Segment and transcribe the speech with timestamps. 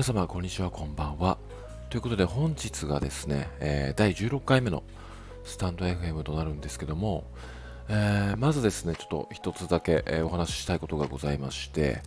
[0.00, 1.36] 皆様こんにちはこんばんは。
[1.90, 4.82] ということで本日がですね、えー、第16回目の
[5.44, 7.24] スタンド FM となるんですけども、
[7.90, 12.00] えー、まずですねちょっと一つだけ、え、お話ししたいことがございまして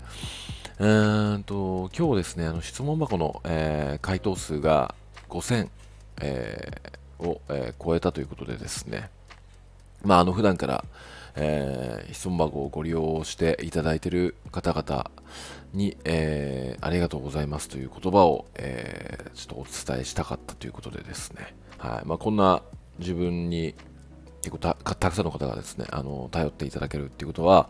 [0.79, 4.96] うーんと今日ですねあの質問箱の、え回答数が
[5.29, 5.69] 5000、
[6.21, 6.71] え
[7.19, 9.11] を、え超えたということでですね
[10.04, 10.83] まああの普段から
[11.36, 15.10] えー、質問箱をご利用していただいている方々
[15.73, 22.61] に、えー、ありがとうございますという言葉を、えー、ちょっとお伝えしたかったということでですね、はいまあ、こんな
[23.00, 23.75] 自分に
[24.42, 27.69] 結構たくさんの方がですねあの頼っていただけるっていうことは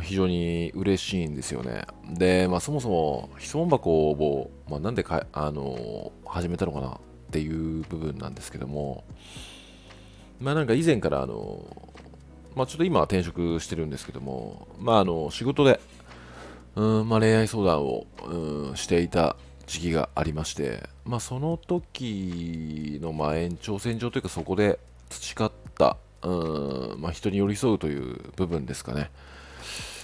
[0.00, 1.84] 非常に嬉しいんですよね。
[2.12, 6.98] で、まあ、そもそも質問箱を、まあ、なんでかあの始めたのかなっ
[7.32, 9.04] ていう部分なんですけども、
[10.38, 11.64] まあなんか以前からあの
[12.56, 15.78] まあ、ちょっと今は転職してるんですけども、まあ、あの仕事で、
[16.76, 29.10] うんまあ、恋愛相談を、うん、していた時期がありまして、まあ、その時のまあ延長線上というかそこで培った、うんまあ、人に寄り添うという部分ですかね、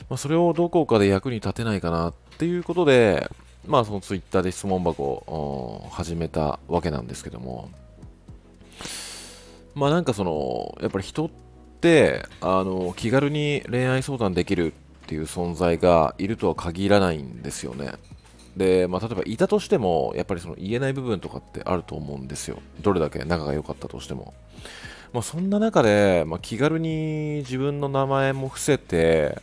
[0.09, 3.31] まあ、それをどこかで役に立てないかなっていうことで、
[3.67, 7.71] まあ、そのツイッターで質問箱を始めたわけなんですけども、
[9.75, 11.31] まあなんかその、やっぱり人っ
[11.83, 14.73] ってあの気軽に恋愛相談できる
[15.13, 17.93] っていう存在がいるとは限らないんですよね。
[18.57, 22.63] で、まあ、例えばいたとしても、やっぱりその言えない部分とかってあると思うんですよ。
[22.81, 24.33] どれだけ仲が良かったとしても。
[25.13, 29.39] まあ、そんな中で、まあ、気軽に自分の名前も伏せて、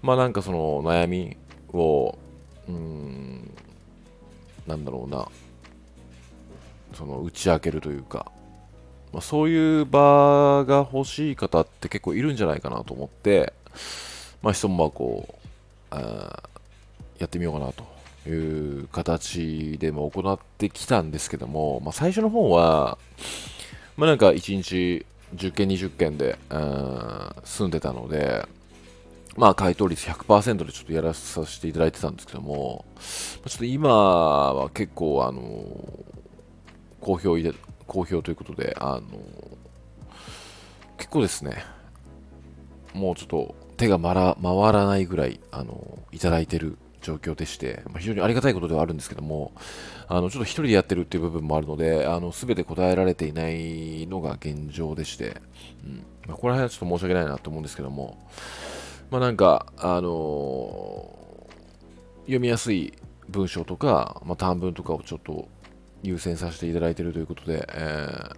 [0.00, 1.36] まあなんかその悩み
[1.74, 2.16] を、
[2.66, 3.50] うん、
[4.66, 5.28] なんだろうな、
[6.94, 8.32] その打ち明けるというか、
[9.12, 13.52] まあ、そういう場が欲しい方って結構いるんじゃないかなと思って、
[14.44, 15.38] まあ、質問箱を
[17.18, 22.98] やってみようかなという形でも行ってきたんですけども、まあ、最初の方は、
[23.96, 26.38] まあ、なんか1日10件、20件で
[27.42, 28.46] 住んでたので、
[29.38, 32.84] まあ、回答率100%でちょっとやらさせていただいてたんですけども、
[33.46, 35.42] ちょっと今は結構、あの、
[37.00, 37.38] 好評
[37.86, 39.02] 好評ということで、あの
[40.98, 41.64] 結構ですね、
[42.92, 49.52] もうちょっと手が回らないぐらい、あのいただいてる状況でして、まあ、非常にありがたいことではあるんですけども、
[50.08, 55.40] あのちょっと一人でやってるっていう部分もあるので、あの全て答えられていないのが現状でして、
[55.84, 56.04] うん。
[56.26, 58.18] まあ、ここら辺はちょっと申し訳ないなと思うんですけども、
[59.10, 62.94] まあ、なんか、あのー、読みやすい
[63.28, 65.48] 文章とか、まあ、短文とかをちょっと
[66.02, 68.36] 優先させていただいているということで、えー、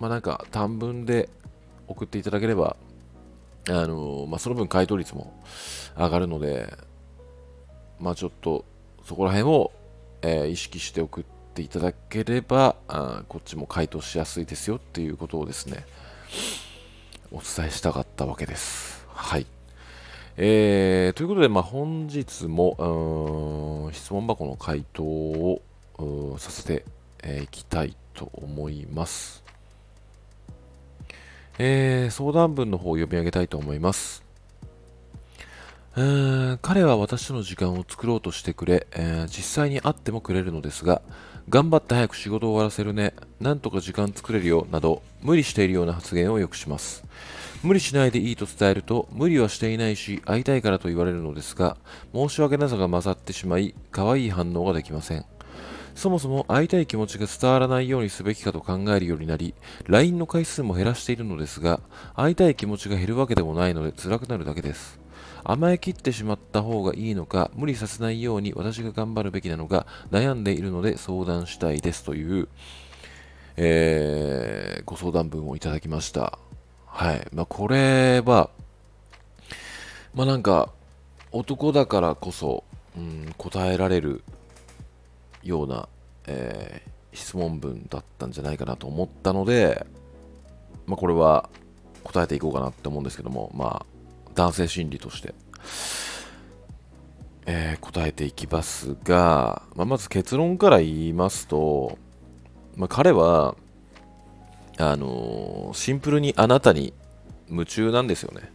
[0.00, 1.28] まあなんか短文で
[1.86, 2.76] 送っていただければ、
[3.70, 5.32] あの、まあ、その分回答率も
[5.96, 6.76] 上がるので、
[7.98, 8.64] まあちょっと
[9.04, 9.72] そこら辺を、
[10.22, 15.84] えー、意識して送っていただければあ、こっちも回答しやすいですよっていうことをですね、
[17.30, 19.06] お伝えしたかったわけです。
[19.08, 19.46] はい。
[20.36, 25.60] えー、ということで、まあ、本日も質問箱の回答を
[26.38, 26.84] させて
[27.42, 29.44] いきたいと思います。
[31.62, 34.24] えー、相談文の方を読み上げたいと思います。
[35.94, 41.02] えー、彼は私との時間を作ろうとしてくれ、えー、実際に会ってもくれるのですが、
[41.50, 47.04] 頑張って早く仕事を終わらせるね、なんとか時間作れるよ、など、無理しているような発言をよくします。
[47.62, 51.76] 無理しないでいいと伝えると、無理はしていないし、会いたいからと言われるのですが、
[52.14, 55.26] 申し訳なさが混ざってしまい、可愛い反応ができません。
[55.94, 59.54] そもそも会いたい気持ちが伝わらないようにすべきかと考えるようになり、
[59.86, 61.80] LINE の回数も減らしているのですが、
[62.14, 64.98] 会いたい気持ちが減るわけでもないので辛くなるだけです。
[65.44, 72.48] 甘えきってしまった方がいいのか、無理させないように私が頑張るべきなのか、悩んでいるので相談したいですという、
[73.56, 76.38] えー、ご相談文をいただきました。
[76.86, 77.26] はい。
[77.32, 78.50] まあ、これは、
[80.14, 80.70] まあなんか、
[81.32, 82.64] 男だからこそ、
[82.96, 84.24] うん、答えられる
[85.42, 85.88] ような、
[86.26, 89.86] えー、質問文だったんじゃないかなと思ったので、
[90.86, 91.48] まあ、これは
[92.04, 93.86] 答えていこうかなって思うんですけども、まあ、
[94.34, 95.34] 男性心理として、
[97.46, 101.98] えー、答えていきますが、まあ、まず結論から言いますと、
[102.76, 103.56] まあ、彼は、
[104.78, 106.94] あのー、シンプルにあなたに
[107.48, 108.50] 夢中なんですよね。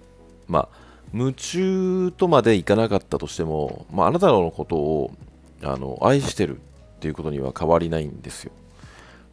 [0.47, 5.11] まあ、夢中とまでいかなかったとしても、まあ、あなたのことを
[5.63, 6.59] あの愛してるっ
[7.05, 8.51] ていうことには変わりないんですよ。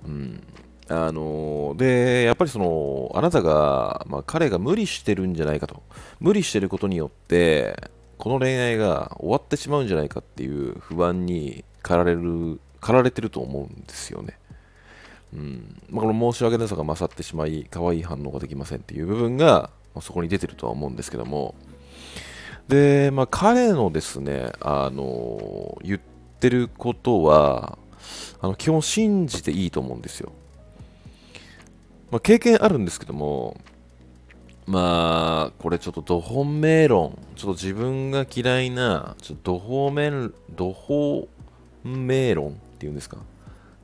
[0.05, 0.43] うん。
[0.89, 5.83] あので、やっぱりその、あなたが、まあ、彼が無理してるんじゃないかと。
[6.21, 14.39] 無理してることによって、この恋愛が終わってしまうんじゃないかっていう不安に駆られる、駆られてると思うんですよね。
[15.33, 21.55] うんまあ、この申し訳なさが勝ってしまい、可愛い反応ができませんっていう部分が、まあ、そこに出てるとは思うんですけども、
[22.69, 26.01] で、まあ、彼のですね、あの言っ
[26.43, 27.79] てることは、
[28.41, 30.33] あの基本信じていいと思うんですよ。
[32.11, 33.57] まあ、経験あるんですけども、
[34.67, 41.29] まあ、これちょっとド本命論、ちょっと自分が嫌いな、ちょっとド本命、ド本
[41.85, 43.19] 命論っていうんですか？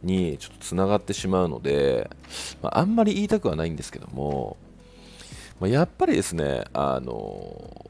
[0.03, 2.11] にちょっとつながってしまうので、
[2.61, 4.57] まあ、あんまり言いたくはないんですけども、
[5.61, 7.87] まあ、やっぱりですね、あの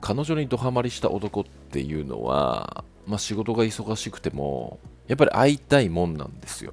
[0.00, 4.78] 彼女にドハマりした男っていうのは、まあ、仕事が忙しくても、
[5.08, 6.72] やっぱり会いたいもんなんですよ。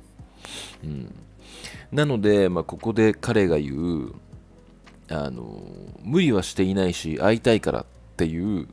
[0.83, 1.13] うん、
[1.91, 4.13] なので、まあ、ここで彼が言う、
[5.11, 5.63] あの
[6.03, 7.85] 無理はしていないし、会いたいからっ
[8.15, 8.67] ていう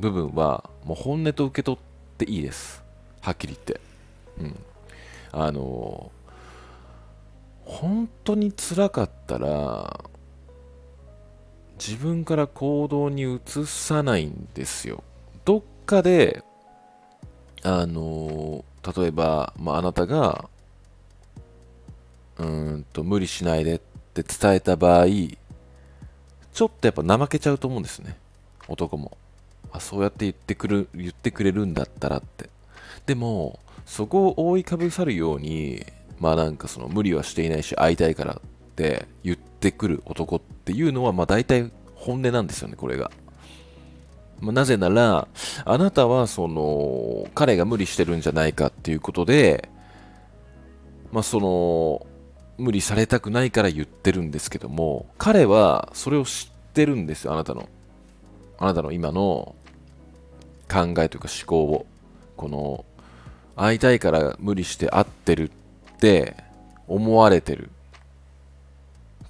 [0.00, 2.82] 部分は、もう本音と受け取っていいです。
[3.20, 3.80] はっきり言って。
[4.40, 4.56] うん。
[5.30, 6.10] あの
[7.64, 10.04] 本当につらかったら、
[11.78, 15.04] 自分から行動に移さないんですよ。
[15.44, 16.42] どっかで、
[17.62, 18.64] あの
[18.96, 20.48] 例えば、まあ、あなたが、
[22.38, 23.78] うんと、無理しないでっ
[24.14, 28.16] て伝えた場合、ちょっとやっぱ怠けちゃうと思うんですね。
[28.68, 29.16] 男も。
[29.72, 32.48] あ、そうやって言ってくる、言ってくれるんだったらって。
[33.06, 35.84] でも、そこを覆いかぶさるように、
[36.20, 38.40] まあなんかその無理はしていないし会いたいからっ
[38.76, 43.10] て言ってくる男っていうのはまあ大体本音なんですよね、これが。
[44.40, 45.28] なぜなら、
[45.64, 49.68] あなたはその彼が無理してるんじゃないかっていうことで、
[51.12, 52.06] まあその
[52.58, 57.68] 無理されたくないから言ってるんですけども、彼はそれを知ってるんですよ、あなたの。
[58.58, 59.54] あなたの今の
[60.70, 61.86] 考えというか思考を。
[62.36, 62.84] この、
[63.56, 66.36] 会いたいから無理して会ってるって
[66.86, 67.70] 思われてる。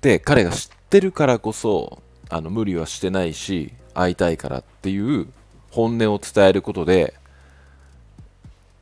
[0.03, 5.27] で、彼が知ってるからこそ、あの無理はしてないし、会いたいからっていう
[5.71, 7.15] 本音を伝えることで、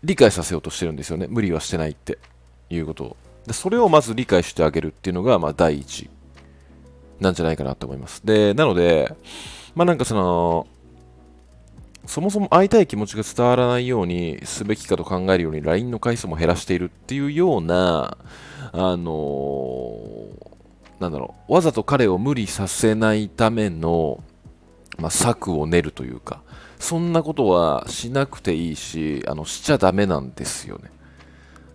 [0.05, 1.27] 理解させようとしてるんですよね。
[1.29, 2.19] 無理はしてないって
[2.71, 3.17] いうことを。
[3.47, 6.11] でそれをまず理解してあげるっていうのが、まあ、第一
[7.21, 8.25] なんじゃないかなと思います。
[8.25, 9.15] で、なので、
[9.75, 10.67] まあなんかその、
[12.07, 18.17] そもそも会いたい気持ちが伝わらないようにすべきかと考えるように LINE の回数も減らしているっていうような、
[18.73, 24.23] あのー、なんだろう、わざと彼を無理させないための、
[24.99, 26.43] まあ、策を練るというか、
[26.79, 30.91] そんなことはしなくていいし、あのしちゃダメなんですよね。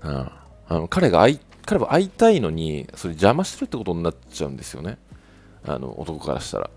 [0.04, 4.98] うん、あの彼が会い彼は会いたいのに、それ邪魔してるってことになっちゃうんですよね。
[5.66, 6.70] あの、男からしたら。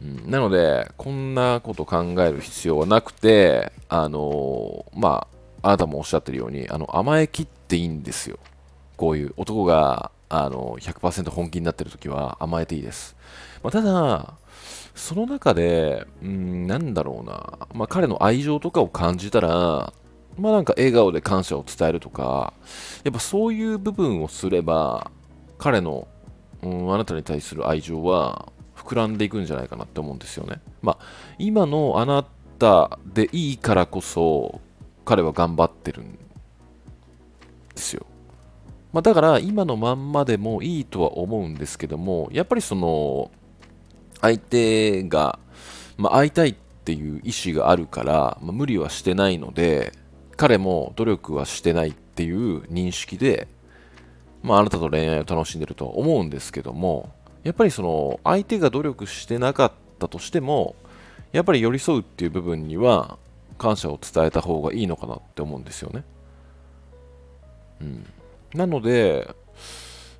[0.00, 5.26] うん、なので、こんなこと考える必要はなくて、あのー、ま
[5.62, 8.38] あ、あなたもおっしゃってるように、あの、甘えきっていいんですよ。
[8.96, 13.16] こういう男が、あの、100%本気になってるときは甘えていいです。
[13.62, 14.34] まあ、ただ、
[14.96, 19.92] その中で、うん、なんだろうな、まあ、彼の愛情とかを感じたら、
[20.38, 22.54] まあなんか笑顔で感謝を伝えるとか、
[23.04, 25.10] やっぱそういう部分をすれば、
[25.58, 26.08] 彼の、
[26.62, 30.60] うん、あなたに対する愛情は膨らんでいくんじゃないかなって思うんですよね。
[30.82, 31.04] まあ、
[31.38, 32.24] 今のあな
[32.58, 34.60] たでいいからこそ、
[35.04, 36.18] 彼は頑張ってるんで
[37.76, 38.06] すよ。
[38.92, 43.30] まあ、だから今のまんまでもいいとは思うんですけども、やっぱりその、
[44.20, 45.38] 相手が、
[45.96, 49.92] まあ、会いたいっていう意思があるから、まあ、無理はしてないので、
[50.36, 53.48] 彼も努力はしてないっていう認識で、
[54.42, 57.10] まあ、あなたと恋愛を楽しんでるとは思うんですけども、
[57.42, 60.74] やっぱりその相手が努力してなかったとしても、
[61.32, 63.18] やっぱり寄り添うっていう部分には
[63.58, 66.04] 感謝を伝えた方がいいのかなって思うんですよね。
[67.80, 68.06] うん、
[68.54, 69.34] なので、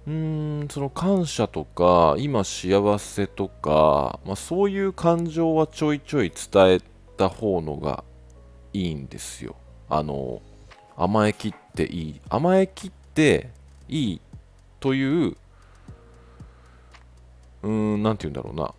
[0.07, 6.81] うーん、その感謝とか、今幸せとか、まあ、そういう感情はちょいちょい伝え
[7.17, 8.05] た方のが
[8.73, 9.57] いいんですよ。
[9.89, 10.43] あの
[10.97, 13.51] 甘えきっていい甘えきって
[13.89, 14.21] いい
[14.81, 15.37] という
[17.63, 18.75] うーん何て言うんだろ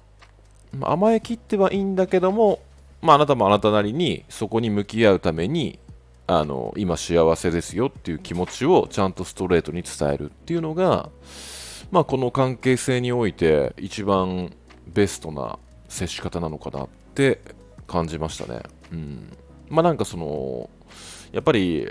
[0.73, 2.59] うな甘えきってはいいんだけども、
[3.01, 5.79] まあ、あなたもあなたなりにそこに向き合うために
[6.27, 11.09] あの今幸せですよっていう気持ちをちゃんとストレートに伝えるっていうのが、
[11.89, 14.51] まあ、この関係性において一番
[14.93, 15.57] ベストな
[15.87, 17.39] 接し方なのかなって
[17.87, 18.61] 感じましたね。
[18.91, 19.37] うん、
[19.69, 20.69] まあなんかその
[21.31, 21.87] やっぱり、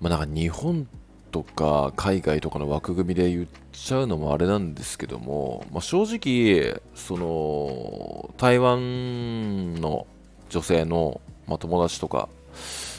[0.00, 0.86] まあ、なんか日本
[1.32, 10.06] とか海外とかの枠組みで言っちゃうのもあれなんですけども、まあ、正直、その台湾の
[10.50, 12.28] 女性の、まあ、友達とか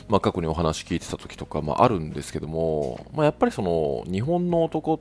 [0.08, 5.00] まあ、過去にお話聞いてた時とか、まあ、るんですけども、まあ、やっぱりその日本の男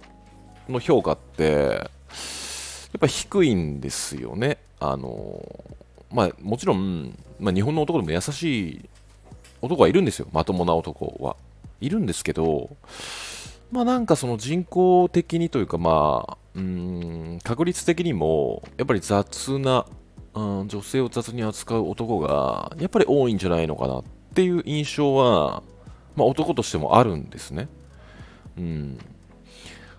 [0.68, 4.58] の評価ってやっぱ低いんですよね。
[4.78, 5.44] あの
[6.12, 8.88] まあ、もちろん、まあ、日本の男でも優しい
[9.62, 11.36] 男はいるんですよ、まともな男は。
[11.80, 12.76] いるんですけど、
[13.70, 19.86] まあなんかその人工的にというか、まあ、うん、確率的にも、やっぱり雑な、
[20.34, 25.62] うん、女性を雑に扱う男が、やっぱり多いんじゃないのかなっっていう印象は、
[26.16, 27.68] まあ男としてもあるんですね。
[28.56, 28.98] うん。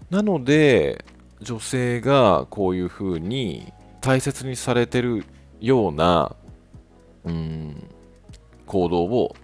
[0.09, 1.03] なので、
[1.41, 3.71] 女性がこういうふうに
[4.01, 5.25] 大切にされてる
[5.59, 6.35] ような、
[7.23, 7.88] うん、
[8.65, 9.35] 行動を、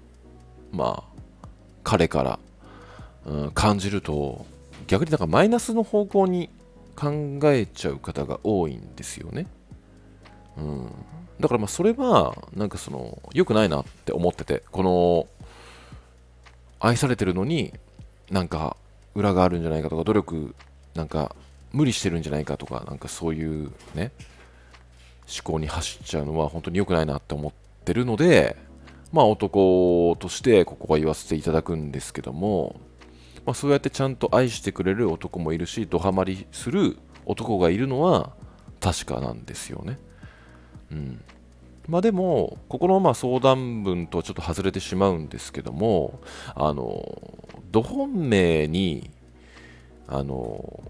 [0.71, 1.49] まあ、
[1.83, 2.39] 彼から、
[3.25, 4.45] うん、感じると、
[4.87, 6.49] 逆になんかマイナスの方向に
[6.95, 9.47] 考えちゃう方が多いんですよね。
[10.57, 10.91] うん。
[11.39, 15.27] だからまあそれは、なんかその、良くないなって思ってて、この、
[16.79, 17.73] 愛されてるのに、
[18.29, 18.77] なんか
[19.15, 20.55] 裏があるんじゃないかとか、努力、
[20.95, 21.35] なんか
[21.73, 24.11] 無理してるんじゃないかとか、なんかそういうね、
[25.27, 27.51] 思考に走っちゃうのは本当に良くないなって思っ
[27.85, 28.55] てるので、
[29.11, 32.79] まあ男としてここは言わせていただくんですけども、
[33.45, 38.31] まあ、そうやってちゃんと愛してくれる男もいるし、ドハマりする男がいるのは
[38.81, 39.97] 確かなんですよね。
[40.91, 41.21] うん。
[41.87, 46.19] まあでも、ここのまあ相談文とはちょっと外れてしまうんですけども、
[46.55, 47.21] あの、
[47.71, 49.09] ど本命に、
[50.07, 50.83] あの、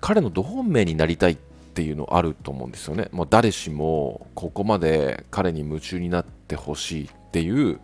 [0.00, 1.36] 彼のど本命になりたいっ
[1.74, 3.08] ていうのあると思うんですよね。
[3.12, 7.80] もう誰しもここまで彼に夢中になってほしいっていう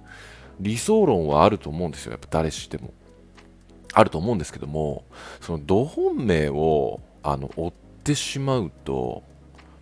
[0.60, 2.12] 理想論はあると思うんですよ。
[2.12, 2.92] やっぱ誰しでも。
[3.92, 5.04] あると思うんですけども、
[5.40, 7.72] そのど本命をあの追っ
[8.04, 9.22] てしまうと、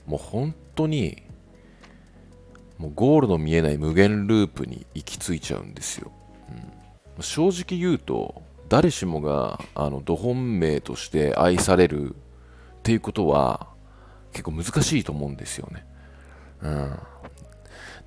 [0.08, 1.22] もう本当に
[2.78, 6.10] もうゴールの見えない無限ループに行き着いちゃうんですよ。
[7.16, 12.18] うん、正直言うと、誰しもがあのど本命として愛されるっ
[12.82, 13.68] ていうことは
[14.32, 15.84] 結構難しいと思うんですよね。
[16.62, 16.98] うん。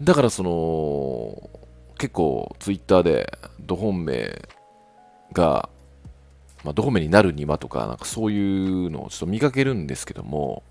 [0.02, 1.50] だからその、
[1.98, 4.50] 結構ツイッターで、ド本命
[5.34, 5.70] が、
[6.64, 10.64] まあ、ド本命になるにはとか、なんかそういうのをちょっと見かけるんですけども、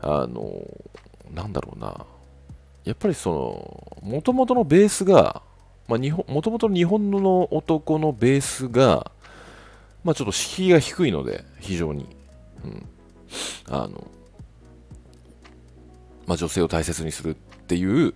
[0.00, 0.62] あの、
[1.32, 2.06] なんだろうな。
[2.84, 5.42] やっぱりその、もともとのベースが、
[5.86, 9.10] まあ、もともと日本の男のベースが、
[10.04, 12.06] まあ、ちょっと敷居が低いので、非常に。
[12.64, 12.86] うん。
[13.68, 14.06] あの、
[16.26, 18.14] まあ、女性を大切にするっていう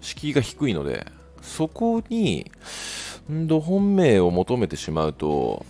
[0.00, 1.06] 敷居が低いので、
[1.42, 2.50] そこに、
[3.28, 5.64] ど本命を求めてしまうと、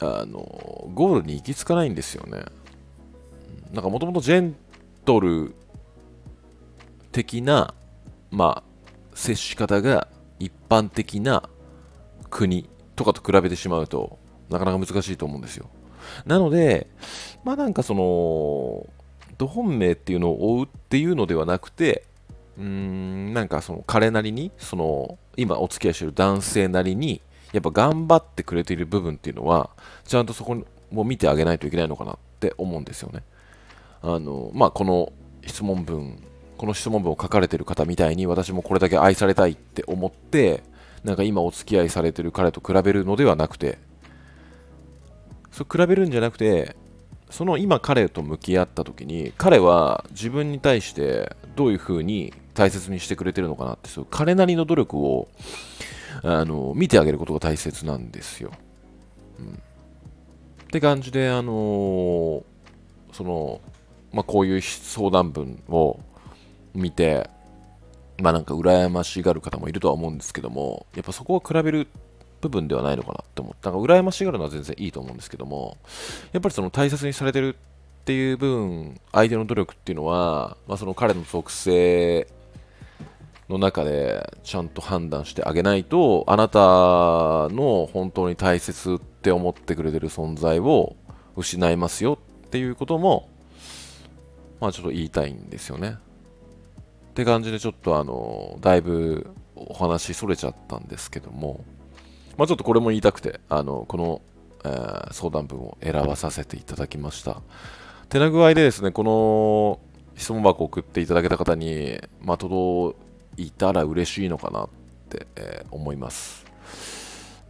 [0.00, 2.44] あの、ゴールに行き着かないんですよね。
[3.72, 4.56] なんかもともとジェン
[5.08, 5.54] トル
[7.12, 7.72] 的な、
[8.30, 10.06] まあ、接し方が
[10.38, 11.48] 一般的な
[12.28, 14.18] 国とかと比べてしまうと、
[14.50, 15.70] なかなか難しいと思うんですよ。
[16.26, 16.88] なので、
[17.42, 18.86] まあなんかその、
[19.38, 22.04] ど本命っていうのを追うっていうのではなくて、
[22.58, 27.22] うーん、なんかその彼なりに、その今お付き合いしてる男性なりに、
[27.52, 29.70] やっぱ頑張ってくれている部分っていうのは、
[30.04, 33.22] ちゃんとそこも見てあげないといけないのかなって思うんですよね。
[34.02, 35.12] あの、まあ、この
[35.46, 36.22] 質問文、
[36.56, 40.62] この質問文を書かれてる方みたいに、私もこれだけ愛されたいって思って、
[41.04, 43.78] なんか今お付き合いされてる彼と比べるのではなくて、
[45.52, 46.76] そう比べるんじゃなくて、
[47.30, 55.28] その今彼と向き合った時に彼は自分に対してどういうふうに大切にしてくれてるのかなってそう彼なりの努力を
[56.22, 58.50] あの見てあげることが大切なんですよ。
[59.38, 62.42] うん、って感じで、あのー、
[63.12, 63.60] その、
[64.12, 66.00] まあ、こういう相談文を
[66.74, 67.28] 見て、
[68.20, 71.88] まあなんか羨ましがる方もいるとは思うんですけども、やっぱそこを比べる
[72.40, 73.70] 部分ではないのかなって思った。
[73.70, 75.76] なんか羨ましがるのは全然いいと思うんですけども、
[76.32, 82.26] やっぱりその大切にされてるっていう部分、相手の努力っていうのは、まあ、その彼の属性
[83.48, 90.96] の中でちゃんと判断してあげないと、あなたの本当に大切って思ってくれてる存在を
[91.36, 93.28] 失いますよっていうことも、
[94.60, 95.96] まあちょっと言いたいんですよね。
[97.10, 101.64] って感じでちょっとあの、だいぶお話それちゃったんですけども、
[102.36, 104.22] まあ、ちょっとこれも言いたくて、あのこの、
[104.64, 107.42] えー、相談文を選ばさせていただきました。
[108.08, 109.80] 手な具合でですね、この
[110.16, 112.96] 質問箱を送っていただけた方に、まあ、届
[113.36, 114.68] いたら嬉しいのかなっ
[115.08, 116.47] て、えー、思います。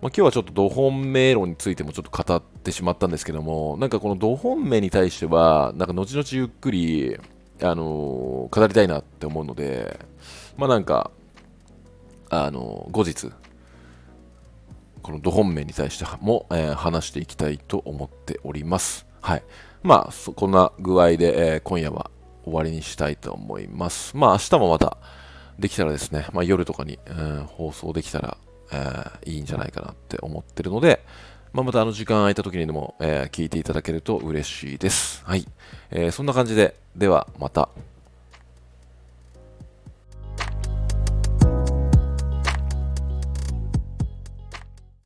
[0.00, 7.18] まあ、今日はちょっとド本命論についてもちょっと語ってしまったんですけども、なんかこのド本命に対しては、なんか後々ゆっくり、
[7.60, 9.98] あのー、語りたいなって思うので、
[10.56, 11.10] まあなんか、
[12.30, 13.32] あの後日
[15.02, 19.06] このど本面に対しても、えー、話していきたいと思っております。
[19.22, 19.42] はい。
[19.82, 22.10] まあこんな具合で、えー、今夜は
[22.44, 24.16] 終わりにしたいと思います。
[24.16, 24.98] まあ明日もまた
[25.58, 28.36] できたらですね、まあ、夜とかに、えー、放送できたら、
[28.72, 31.04] えー、いいんじゃないかなって思ってるので、
[31.52, 35.24] まあ、またあの時間空いた時にでも、えー、聞いていただけると嬉しいです。
[35.24, 35.46] はい。
[35.90, 37.68] えー、そんな感じで、ではまた。